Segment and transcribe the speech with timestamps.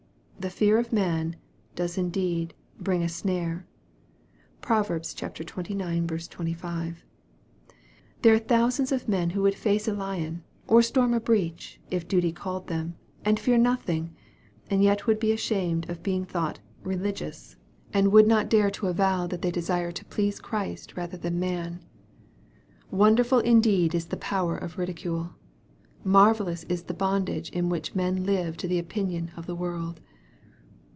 [0.41, 1.35] "The fear of man"
[1.75, 3.67] does indeed "bring a snare."
[4.59, 4.87] (Prov.
[4.87, 6.25] xxix.
[6.25, 7.05] 25.)
[8.23, 12.07] There are thousands of men who would face a lion, or storm a breach, if
[12.07, 14.15] duty called them, and fear nothing
[14.67, 17.55] and yet would be ashamed of being thought" religious"
[17.93, 18.23] and MARK, CHAP.
[18.23, 18.23] IX.
[18.23, 21.83] 173 wou.d not dare to avow that they desired to please Christ rather than man.
[22.89, 25.35] Wonderful indeed is the power of ridicule!
[26.03, 30.01] Marvellous is the bondage in which men live to the opinion of the world